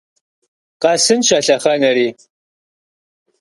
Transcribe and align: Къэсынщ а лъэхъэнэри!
Къэсынщ 0.81 1.29
а 1.37 1.39
лъэхъэнэри! 1.45 2.07